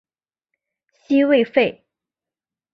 [1.03, 1.85] 西魏废。